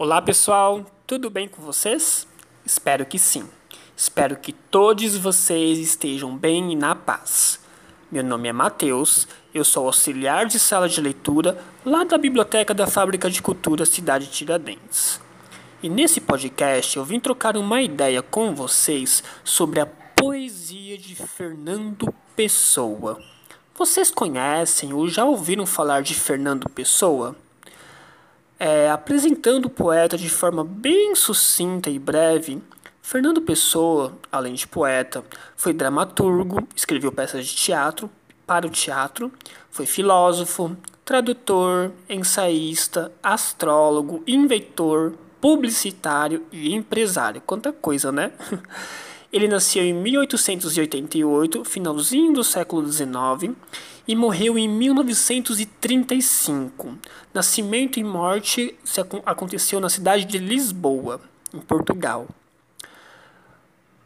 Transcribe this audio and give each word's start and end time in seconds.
Olá 0.00 0.22
pessoal, 0.22 0.86
tudo 1.06 1.28
bem 1.28 1.46
com 1.46 1.60
vocês? 1.60 2.26
Espero 2.64 3.04
que 3.04 3.18
sim. 3.18 3.46
Espero 3.94 4.34
que 4.34 4.50
todos 4.50 5.14
vocês 5.18 5.78
estejam 5.78 6.34
bem 6.34 6.72
e 6.72 6.74
na 6.74 6.94
paz. 6.94 7.60
Meu 8.10 8.24
nome 8.24 8.48
é 8.48 8.52
Matheus, 8.54 9.28
eu 9.52 9.62
sou 9.62 9.84
auxiliar 9.84 10.46
de 10.46 10.58
sala 10.58 10.88
de 10.88 11.02
leitura 11.02 11.62
lá 11.84 12.02
da 12.02 12.16
Biblioteca 12.16 12.72
da 12.72 12.86
Fábrica 12.86 13.28
de 13.28 13.42
Cultura 13.42 13.84
Cidade 13.84 14.28
Tiradentes. 14.28 15.20
E 15.82 15.88
nesse 15.90 16.18
podcast 16.18 16.96
eu 16.96 17.04
vim 17.04 17.20
trocar 17.20 17.54
uma 17.58 17.82
ideia 17.82 18.22
com 18.22 18.54
vocês 18.54 19.22
sobre 19.44 19.80
a 19.80 19.86
poesia 20.16 20.96
de 20.96 21.14
Fernando 21.14 22.10
Pessoa. 22.34 23.22
Vocês 23.76 24.10
conhecem 24.10 24.94
ou 24.94 25.06
já 25.08 25.26
ouviram 25.26 25.66
falar 25.66 26.00
de 26.00 26.14
Fernando 26.14 26.70
Pessoa? 26.70 27.36
É, 28.62 28.90
apresentando 28.90 29.64
o 29.64 29.70
poeta 29.70 30.18
de 30.18 30.28
forma 30.28 30.62
bem 30.62 31.14
sucinta 31.14 31.88
e 31.88 31.98
breve, 31.98 32.62
Fernando 33.00 33.40
Pessoa, 33.40 34.12
além 34.30 34.52
de 34.52 34.68
poeta, 34.68 35.24
foi 35.56 35.72
dramaturgo, 35.72 36.68
escreveu 36.76 37.10
peças 37.10 37.46
de 37.46 37.56
teatro 37.56 38.10
para 38.46 38.66
o 38.66 38.70
teatro, 38.70 39.32
foi 39.70 39.86
filósofo, 39.86 40.76
tradutor, 41.06 41.90
ensaísta, 42.06 43.10
astrólogo, 43.22 44.22
inventor, 44.26 45.14
publicitário 45.40 46.44
e 46.52 46.74
empresário. 46.74 47.40
Quanta 47.40 47.72
coisa, 47.72 48.12
né? 48.12 48.30
Ele 49.32 49.46
nasceu 49.46 49.84
em 49.84 49.94
1888, 49.94 51.64
finalzinho 51.64 52.32
do 52.32 52.42
século 52.42 52.84
XIX, 52.90 53.54
e 54.08 54.16
morreu 54.16 54.58
em 54.58 54.68
1935. 54.68 56.98
Nascimento 57.32 58.00
e 58.00 58.04
morte 58.04 58.74
aconteceu 59.24 59.78
na 59.78 59.88
cidade 59.88 60.24
de 60.24 60.38
Lisboa, 60.38 61.20
em 61.54 61.60
Portugal. 61.60 62.26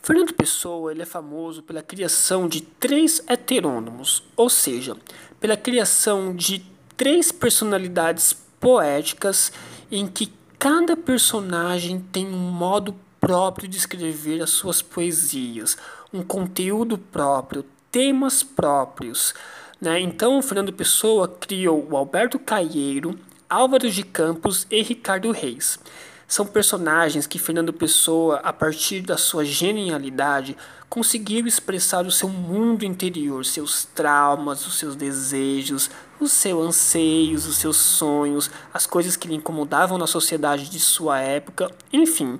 Fernando 0.00 0.32
Pessoa 0.34 0.92
ele 0.92 1.02
é 1.02 1.06
famoso 1.06 1.64
pela 1.64 1.82
criação 1.82 2.46
de 2.46 2.60
três 2.60 3.20
heterônimos, 3.28 4.22
ou 4.36 4.48
seja, 4.48 4.96
pela 5.40 5.56
criação 5.56 6.32
de 6.34 6.64
três 6.96 7.32
personalidades 7.32 8.36
poéticas 8.60 9.52
em 9.90 10.06
que 10.06 10.32
cada 10.58 10.96
personagem 10.96 12.00
tem 12.12 12.26
um 12.26 12.50
modo 12.50 12.94
próprio 13.20 13.68
de 13.68 13.76
escrever 13.76 14.42
as 14.42 14.50
suas 14.50 14.82
poesias, 14.82 15.76
um 16.12 16.22
conteúdo 16.22 16.98
próprio, 16.98 17.64
temas 17.90 18.42
próprios. 18.42 19.34
Né? 19.80 20.00
Então, 20.00 20.40
Fernando 20.42 20.72
Pessoa 20.72 21.28
criou 21.28 21.86
o 21.90 21.96
Alberto 21.96 22.38
Caieiro, 22.38 23.18
Álvaro 23.48 23.90
de 23.90 24.02
Campos 24.02 24.66
e 24.70 24.82
Ricardo 24.82 25.30
Reis. 25.30 25.78
São 26.26 26.44
personagens 26.44 27.26
que 27.26 27.38
Fernando 27.38 27.72
Pessoa, 27.72 28.36
a 28.44 28.52
partir 28.52 29.00
da 29.00 29.16
sua 29.16 29.46
genialidade, 29.46 30.54
conseguiu 30.88 31.46
expressar 31.46 32.06
o 32.06 32.10
seu 32.10 32.28
mundo 32.28 32.84
interior, 32.84 33.44
seus 33.46 33.86
traumas, 33.86 34.66
os 34.66 34.78
seus 34.78 34.94
desejos, 34.94 35.90
os 36.20 36.32
seus 36.32 36.66
anseios, 36.66 37.46
os 37.46 37.56
seus 37.56 37.76
sonhos, 37.76 38.50
as 38.74 38.86
coisas 38.86 39.16
que 39.16 39.28
lhe 39.28 39.34
incomodavam 39.34 39.96
na 39.96 40.06
sociedade 40.06 40.68
de 40.68 40.78
sua 40.78 41.18
época, 41.18 41.70
enfim. 41.90 42.38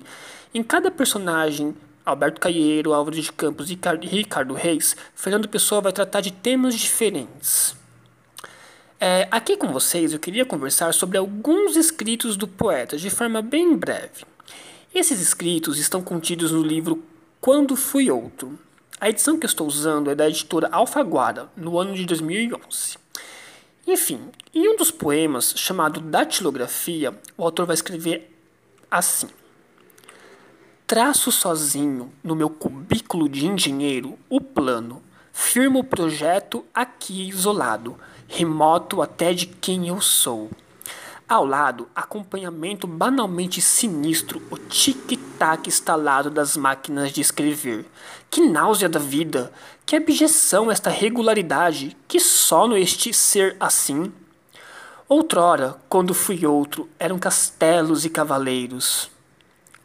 Em 0.51 0.63
cada 0.63 0.89
personagem, 0.89 1.75
Alberto 2.03 2.41
Caieiro, 2.41 2.91
Álvaro 2.91 3.15
de 3.15 3.31
Campos 3.31 3.69
e 3.69 3.77
Ricardo 4.07 4.55
Reis, 4.55 4.95
Fernando 5.13 5.47
Pessoa 5.47 5.79
vai 5.79 5.93
tratar 5.93 6.21
de 6.21 6.31
temas 6.31 6.73
diferentes. 6.73 7.75
É, 8.99 9.27
aqui 9.29 9.55
com 9.55 9.67
vocês 9.71 10.11
eu 10.11 10.19
queria 10.19 10.43
conversar 10.43 10.91
sobre 10.95 11.19
alguns 11.19 11.75
escritos 11.75 12.35
do 12.35 12.47
poeta, 12.47 12.97
de 12.97 13.11
forma 13.11 13.43
bem 13.43 13.77
breve. 13.77 14.25
Esses 14.93 15.21
escritos 15.21 15.77
estão 15.77 16.01
contidos 16.01 16.51
no 16.51 16.63
livro 16.63 17.03
Quando 17.39 17.75
Fui 17.75 18.09
Outro. 18.09 18.57
A 18.99 19.07
edição 19.07 19.37
que 19.37 19.45
eu 19.45 19.49
estou 19.49 19.67
usando 19.67 20.09
é 20.09 20.15
da 20.15 20.27
editora 20.27 20.67
Alfaguara, 20.71 21.47
no 21.55 21.77
ano 21.77 21.93
de 21.93 22.07
2011. 22.07 22.97
Enfim, 23.85 24.19
em 24.51 24.67
um 24.67 24.75
dos 24.75 24.89
poemas, 24.89 25.53
chamado 25.55 25.99
Datilografia, 25.99 27.13
o 27.37 27.43
autor 27.43 27.67
vai 27.67 27.75
escrever 27.75 28.35
assim: 28.89 29.29
Traço 30.89 31.31
sozinho, 31.31 32.11
no 32.23 32.35
meu 32.35 32.49
cubículo 32.49 33.29
de 33.29 33.45
engenheiro, 33.45 34.17
o 34.27 34.41
plano. 34.41 35.03
Firmo 35.31 35.81
o 35.81 35.83
projeto 35.83 36.65
aqui 36.73 37.29
isolado, 37.29 37.95
remoto 38.27 38.99
até 38.99 39.31
de 39.31 39.45
quem 39.45 39.89
eu 39.89 40.01
sou. 40.01 40.49
Ao 41.27 41.45
lado, 41.45 41.87
acompanhamento 41.95 42.87
banalmente 42.87 43.61
sinistro, 43.61 44.41
o 44.49 44.57
tic-tac 44.57 45.67
instalado 45.69 46.31
das 46.31 46.57
máquinas 46.57 47.11
de 47.11 47.21
escrever. 47.21 47.85
Que 48.27 48.41
náusea 48.49 48.89
da 48.89 48.97
vida! 48.97 49.53
Que 49.85 49.95
abjeção 49.95 50.71
esta 50.71 50.89
regularidade! 50.89 51.95
Que 52.07 52.19
sono 52.19 52.75
este 52.75 53.13
ser 53.13 53.55
assim! 53.59 54.11
Outrora, 55.07 55.77
quando 55.87 56.15
fui 56.15 56.47
outro, 56.47 56.89
eram 56.97 57.19
castelos 57.19 58.05
e 58.05 58.09
cavaleiros. 58.09 59.18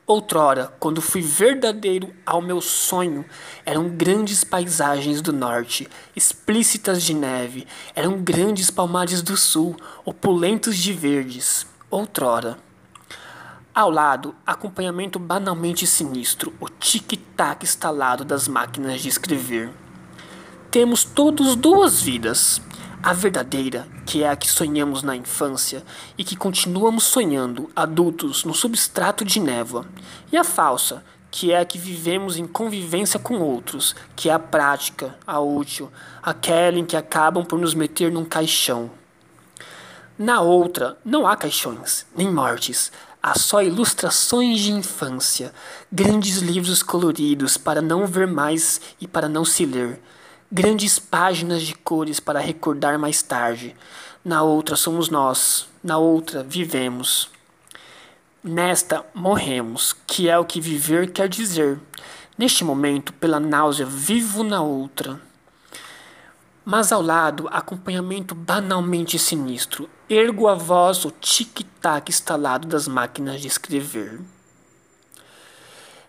Outrora, 0.06 0.70
quando 0.78 1.00
fui 1.00 1.22
verdadeiro 1.22 2.12
ao 2.26 2.42
meu 2.42 2.60
sonho, 2.60 3.24
eram 3.64 3.88
grandes 3.88 4.44
paisagens 4.44 5.22
do 5.22 5.32
norte, 5.32 5.88
explícitas 6.14 7.02
de 7.02 7.14
neve, 7.14 7.66
eram 7.94 8.22
grandes 8.22 8.70
palmares 8.70 9.22
do 9.22 9.34
sul, 9.34 9.74
opulentos 10.04 10.76
de 10.76 10.92
verdes. 10.92 11.66
Outrora. 11.90 12.58
Ao 13.74 13.88
lado, 13.88 14.34
acompanhamento 14.46 15.18
banalmente 15.18 15.86
sinistro, 15.86 16.52
o 16.60 16.68
tic-tac 16.68 17.64
instalado 17.64 18.26
das 18.26 18.46
máquinas 18.46 19.00
de 19.00 19.08
escrever. 19.08 19.72
Temos 20.70 21.02
todos 21.02 21.56
duas 21.56 22.02
vidas, 22.02 22.60
a 23.04 23.12
verdadeira, 23.12 23.86
que 24.06 24.22
é 24.22 24.30
a 24.30 24.34
que 24.34 24.48
sonhamos 24.48 25.02
na 25.02 25.14
infância 25.14 25.84
e 26.16 26.24
que 26.24 26.34
continuamos 26.34 27.04
sonhando, 27.04 27.70
adultos, 27.76 28.44
no 28.44 28.54
substrato 28.54 29.26
de 29.26 29.38
névoa. 29.38 29.84
E 30.32 30.38
a 30.38 30.42
falsa, 30.42 31.04
que 31.30 31.52
é 31.52 31.60
a 31.60 31.66
que 31.66 31.76
vivemos 31.76 32.38
em 32.38 32.46
convivência 32.46 33.20
com 33.20 33.40
outros, 33.40 33.94
que 34.16 34.30
é 34.30 34.32
a 34.32 34.38
prática, 34.38 35.18
a 35.26 35.38
útil, 35.38 35.92
aquela 36.22 36.78
em 36.78 36.84
que 36.86 36.96
acabam 36.96 37.44
por 37.44 37.58
nos 37.58 37.74
meter 37.74 38.10
num 38.10 38.24
caixão. 38.24 38.90
Na 40.18 40.40
outra, 40.40 40.96
não 41.04 41.26
há 41.26 41.36
caixões, 41.36 42.06
nem 42.16 42.32
mortes. 42.32 42.90
Há 43.22 43.38
só 43.38 43.62
ilustrações 43.62 44.60
de 44.60 44.72
infância, 44.72 45.52
grandes 45.92 46.38
livros 46.38 46.82
coloridos 46.82 47.58
para 47.58 47.82
não 47.82 48.06
ver 48.06 48.26
mais 48.26 48.80
e 48.98 49.06
para 49.06 49.28
não 49.28 49.44
se 49.44 49.66
ler 49.66 50.00
grandes 50.50 50.98
páginas 50.98 51.62
de 51.62 51.74
cores 51.74 52.20
para 52.20 52.40
recordar 52.40 52.98
mais 52.98 53.22
tarde. 53.22 53.74
Na 54.24 54.42
outra 54.42 54.76
somos 54.76 55.08
nós, 55.08 55.68
na 55.82 55.98
outra 55.98 56.42
vivemos. 56.42 57.30
Nesta 58.42 59.04
morremos, 59.14 59.94
que 60.06 60.28
é 60.28 60.38
o 60.38 60.44
que 60.44 60.60
viver 60.60 61.10
quer 61.10 61.28
dizer. 61.28 61.78
Neste 62.36 62.64
momento, 62.64 63.12
pela 63.12 63.40
náusea, 63.40 63.86
vivo 63.86 64.42
na 64.42 64.62
outra. 64.62 65.20
Mas 66.64 66.92
ao 66.92 67.02
lado, 67.02 67.48
acompanhamento 67.50 68.34
banalmente 68.34 69.18
sinistro. 69.18 69.88
Ergo 70.08 70.48
a 70.48 70.54
voz 70.54 71.04
o 71.04 71.10
tic-tac 71.10 72.10
instalado 72.10 72.66
das 72.66 72.88
máquinas 72.88 73.40
de 73.40 73.48
escrever. 73.48 74.20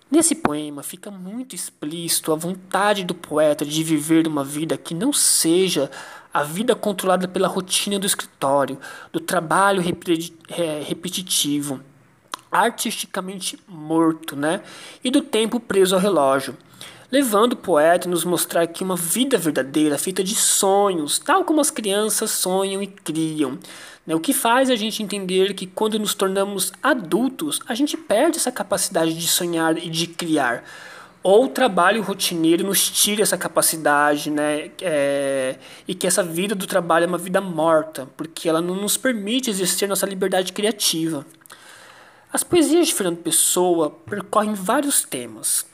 Nesse 0.10 0.36
poema 0.36 0.84
fica 0.84 1.10
muito 1.10 1.56
explícito 1.56 2.32
a 2.32 2.36
vontade 2.36 3.04
do 3.04 3.16
poeta 3.16 3.66
de 3.66 3.84
viver 3.84 4.28
uma 4.28 4.44
vida 4.44 4.78
que 4.78 4.94
não 4.94 5.12
seja 5.12 5.90
a 6.34 6.44
vida 6.44 6.76
controlada 6.76 7.28
pela 7.28 7.48
rotina 7.48 7.98
do 7.98 8.06
escritório, 8.06 8.78
do 9.12 9.20
trabalho 9.20 9.82
repetitivo, 9.82 11.82
artisticamente 12.52 13.60
morto, 13.68 14.36
né? 14.36 14.62
E 15.04 15.10
do 15.10 15.22
tempo 15.22 15.60
preso 15.60 15.96
ao 15.96 16.02
relógio 16.02 16.56
levando 17.12 17.54
o 17.54 17.58
poeta 17.58 18.08
a 18.08 18.12
nos 18.12 18.26
mostrar 18.26 18.68
que 18.68 18.84
uma 18.84 18.96
vida 18.96 19.38
verdadeira 19.38 19.98
feita 19.98 20.24
de 20.24 20.36
sonhos, 20.36 21.20
tal 21.20 21.44
como 21.44 21.62
as 21.62 21.70
crianças 21.70 22.32
sonham 22.32 22.82
e 22.82 22.88
criam. 22.88 23.58
Né? 24.06 24.16
O 24.16 24.20
que 24.20 24.34
faz 24.34 24.70
a 24.70 24.76
gente 24.76 25.02
entender 25.02 25.54
que 25.54 25.66
quando 25.66 26.00
nos 26.00 26.14
tornamos 26.14 26.72
adultos, 26.82 27.60
a 27.68 27.74
gente 27.74 27.98
perde 27.98 28.38
essa 28.38 28.52
capacidade 28.52 29.14
de 29.14 29.28
sonhar 29.28 29.78
e 29.78 29.90
de 29.90 30.08
criar. 30.08 30.64
Ou 31.24 31.46
o 31.46 31.50
trabalho 31.50 32.04
rotineiro 32.04 32.64
nos 32.64 32.88
tira 32.88 33.24
essa 33.24 33.36
capacidade, 33.36 34.30
né? 34.30 34.70
É, 34.80 35.56
e 35.88 35.96
que 35.96 36.06
essa 36.06 36.22
vida 36.22 36.54
do 36.54 36.68
trabalho 36.68 37.06
é 37.06 37.08
uma 37.08 37.18
vida 37.18 37.42
morta, 37.42 38.08
porque 38.16 38.48
ela 38.48 38.62
não 38.62 38.76
nos 38.76 38.96
permite 38.96 39.50
exercer 39.50 39.90
nossa 39.90 40.06
liberdade 40.06 40.54
criativa. 40.54 41.26
As 42.32 42.44
poesias 42.44 42.88
de 42.88 42.94
Fernando 42.94 43.18
Pessoa 43.18 43.90
percorrem 43.90 44.54
vários 44.54 45.04
temas 45.04 45.66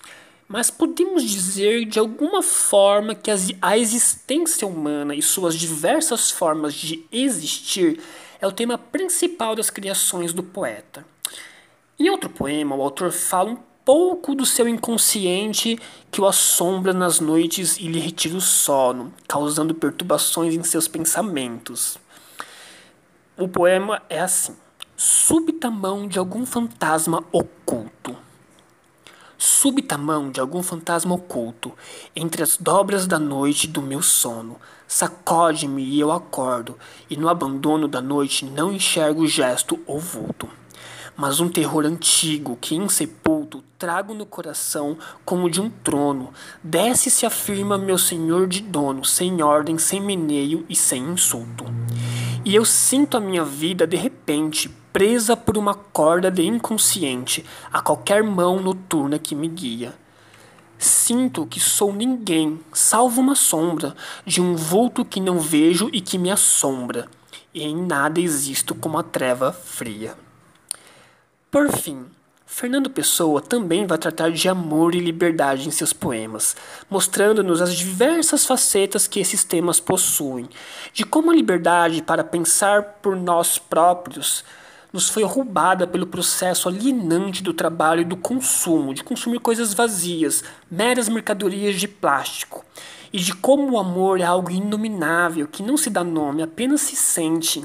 mas 0.52 0.70
podemos 0.70 1.24
dizer 1.24 1.86
de 1.86 1.98
alguma 1.98 2.44
forma 2.44 3.16
que 3.16 3.32
a 3.62 3.78
existência 3.78 4.68
humana 4.68 5.16
e 5.16 5.22
suas 5.22 5.56
diversas 5.56 6.30
formas 6.30 6.74
de 6.74 7.06
existir 7.10 8.02
é 8.42 8.46
o 8.46 8.52
tema 8.52 8.78
principal 8.78 9.56
das 9.56 9.70
criações 9.70 10.34
do 10.34 10.44
poeta. 10.44 11.06
Em 11.98 12.10
outro 12.10 12.30
poema, 12.30 12.76
o 12.76 12.82
autor 12.82 13.14
fala 13.14 13.52
um 13.52 13.58
pouco 13.86 14.36
do 14.36 14.46
seu 14.46 14.68
inconsciente 14.68 15.80
que 16.12 16.20
o 16.20 16.28
assombra 16.28 16.92
nas 16.92 17.22
noites 17.22 17.78
e 17.78 17.88
lhe 17.88 18.00
retira 18.00 18.36
o 18.36 18.42
sono, 18.42 19.14
causando 19.28 19.74
perturbações 19.74 20.54
em 20.54 20.64
seus 20.64 20.86
pensamentos. 20.86 21.98
O 23.38 23.48
poema 23.48 24.02
é 24.10 24.20
assim: 24.20 24.56
Súbita 24.98 25.72
mão 25.72 26.08
de 26.08 26.20
algum 26.20 26.46
fantasma 26.46 27.24
oculto. 27.32 28.18
Súbita 29.62 29.96
mão 29.96 30.32
de 30.32 30.40
algum 30.40 30.64
fantasma 30.64 31.14
oculto, 31.14 31.72
entre 32.16 32.42
as 32.42 32.58
dobras 32.58 33.06
da 33.06 33.20
noite 33.20 33.68
do 33.68 33.80
meu 33.80 34.02
sono, 34.02 34.58
sacode-me 34.88 35.84
e 35.84 36.00
eu 36.00 36.12
acordo, 36.12 36.80
e 37.08 37.16
no 37.16 37.30
abandono 37.30 37.88
da 37.88 38.02
noite 38.02 38.44
não 38.44 38.74
enxergo 38.74 39.28
gesto 39.28 39.80
ou 39.86 40.00
vulto 40.00 40.50
mas 41.16 41.40
um 41.40 41.50
terror 41.50 41.86
antigo 41.86 42.58
que 42.60 42.74
insepulto 42.74 43.64
trago 43.78 44.14
no 44.14 44.26
coração 44.26 44.98
como 45.24 45.52
de 45.52 45.62
um 45.62 45.70
trono. 45.70 46.34
Desce 46.64 47.12
se 47.12 47.28
afirma 47.28 47.78
meu 47.78 47.98
senhor 47.98 48.48
de 48.48 48.62
dono, 48.62 49.06
sem 49.06 49.44
ordem, 49.44 49.78
sem 49.78 50.02
meneio 50.02 50.66
e 50.68 50.76
sem 50.76 51.04
insulto. 51.04 51.66
E 52.44 52.56
eu 52.56 52.66
sinto 52.66 53.18
a 53.18 53.20
minha 53.20 53.44
vida 53.44 53.86
de 53.86 53.98
repente, 53.98 54.72
presa 54.92 55.36
por 55.38 55.58
uma 55.58 55.74
corda 55.74 56.30
de 56.30 56.44
inconsciente, 56.44 57.46
a 57.72 57.82
qualquer 57.82 58.24
mão 58.24 58.62
noturna 58.62 59.18
que 59.18 59.36
me 59.36 59.48
guia. 59.48 59.94
Sinto 60.78 61.46
que 61.46 61.60
sou 61.60 61.94
ninguém, 61.94 62.60
salvo 62.74 63.22
uma 63.22 63.36
sombra 63.36 63.96
de 64.26 64.42
um 64.42 64.56
vulto 64.56 65.06
que 65.06 65.20
não 65.20 65.40
vejo 65.40 65.90
e 65.94 66.02
que 66.02 66.18
me 66.18 66.32
assombra, 66.32 67.08
e 67.54 67.64
em 67.64 67.76
nada 67.76 68.20
existo 68.20 68.74
como 68.74 68.98
a 68.98 69.04
treva 69.04 69.54
fria. 69.54 70.16
Por 71.52 71.72
fim, 71.72 72.06
Fernando 72.54 72.90
Pessoa 72.90 73.42
também 73.42 73.86
vai 73.86 73.98
tratar 73.98 74.30
de 74.32 74.50
amor 74.50 74.94
e 74.94 75.00
liberdade 75.00 75.68
em 75.68 75.72
seus 75.72 75.94
poemas, 75.94 76.56
mostrando-nos 76.90 77.62
as 77.62 77.74
diversas 77.74 78.46
facetas 78.46 79.08
que 79.08 79.20
esses 79.20 79.44
temas 79.44 79.80
possuem, 79.80 80.50
de 80.92 81.06
como 81.06 81.32
a 81.32 81.36
liberdade 81.36 82.02
para 82.02 82.24
pensar 82.24 82.98
por 83.02 83.16
nós 83.16 83.58
próprios 83.58 84.44
nos 84.92 85.10
foi 85.10 85.24
roubada 85.24 85.88
pelo 85.88 86.06
processo 86.06 86.68
alienante 86.68 87.42
do 87.42 87.54
trabalho 87.54 88.02
e 88.02 88.06
do 88.06 88.18
consumo, 88.18 88.94
de 88.94 89.04
consumir 89.04 89.40
coisas 89.40 89.74
vazias, 89.74 90.44
meras 90.70 91.08
mercadorias 91.08 91.80
de 91.80 91.88
plástico, 91.88 92.66
e 93.14 93.20
de 93.20 93.34
como 93.34 93.72
o 93.72 93.80
amor 93.80 94.20
é 94.20 94.24
algo 94.24 94.52
inominável 94.52 95.48
que 95.48 95.64
não 95.64 95.78
se 95.78 95.90
dá 95.90 96.04
nome, 96.04 96.44
apenas 96.44 96.82
se 96.82 96.96
sente 96.96 97.64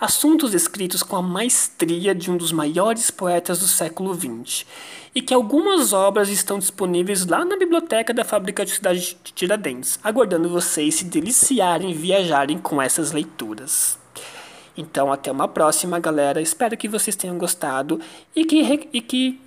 assuntos 0.00 0.54
escritos 0.54 1.02
com 1.02 1.16
a 1.16 1.22
maestria 1.22 2.14
de 2.14 2.30
um 2.30 2.36
dos 2.36 2.52
maiores 2.52 3.10
poetas 3.10 3.58
do 3.58 3.66
século 3.66 4.14
XX, 4.14 4.64
e 5.12 5.20
que 5.20 5.34
algumas 5.34 5.92
obras 5.92 6.28
estão 6.28 6.58
disponíveis 6.58 7.26
lá 7.26 7.44
na 7.44 7.56
biblioteca 7.56 8.14
da 8.14 8.24
Fábrica 8.24 8.64
de 8.64 8.70
Cidade 8.70 9.18
de 9.24 9.32
Tiradentes, 9.32 9.98
aguardando 10.02 10.48
vocês 10.48 10.94
se 10.94 11.04
deliciarem 11.04 11.90
e 11.90 11.94
viajarem 11.94 12.58
com 12.58 12.80
essas 12.80 13.10
leituras. 13.10 13.98
Então, 14.78 15.12
até 15.12 15.32
uma 15.32 15.48
próxima, 15.48 15.98
galera. 15.98 16.40
Espero 16.40 16.76
que 16.76 16.86
vocês 16.86 17.16
tenham 17.16 17.36
gostado 17.36 18.00
e 18.34 18.44
que, 18.44 18.88
e 18.92 19.00
que 19.00 19.40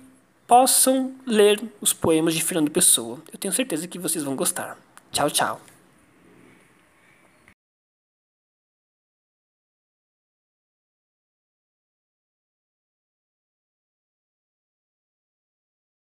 possam 0.46 1.14
ler 1.26 1.58
os 1.80 1.94
poemas 1.94 2.34
de 2.34 2.42
Fernando 2.42 2.70
Pessoa. 2.70 3.18
Eu 3.32 3.38
tenho 3.38 3.54
certeza 3.54 3.88
que 3.88 3.98
vocês 3.98 4.22
vão 4.22 4.36
gostar. 4.36 4.76
Tchau, 5.10 5.30
tchau. 5.30 5.71